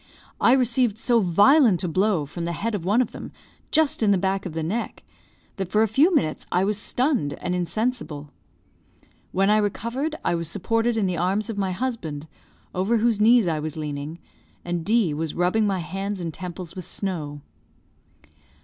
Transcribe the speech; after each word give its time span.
I 0.39 0.53
received 0.53 0.97
so 0.97 1.19
violent 1.19 1.83
a 1.83 1.87
blow 1.87 2.25
from 2.25 2.43
the 2.45 2.53
head 2.53 2.73
of 2.73 2.83
one 2.83 3.03
of 3.03 3.11
them, 3.11 3.31
just 3.69 4.01
in 4.01 4.09
the 4.09 4.17
back 4.17 4.47
of 4.47 4.53
the 4.53 4.63
neck, 4.63 5.03
that 5.57 5.69
for 5.69 5.83
a 5.83 5.87
few 5.87 6.11
minutes 6.15 6.47
I 6.51 6.63
was 6.63 6.79
stunned 6.79 7.33
and 7.33 7.53
insensible. 7.53 8.31
When 9.31 9.51
I 9.51 9.57
recovered, 9.57 10.15
I 10.25 10.33
was 10.33 10.49
supported 10.49 10.97
in 10.97 11.05
the 11.05 11.17
arms 11.17 11.51
of 11.51 11.57
my 11.59 11.71
husband, 11.71 12.27
over 12.73 12.97
whose 12.97 13.21
knees 13.21 13.47
I 13.47 13.59
was 13.59 13.77
leaning, 13.77 14.17
and 14.65 14.83
D 14.83 15.13
was 15.13 15.35
rubbing 15.35 15.67
my 15.67 15.77
hands 15.81 16.19
and 16.19 16.33
temples 16.33 16.75
with 16.75 16.85
snow. 16.87 17.41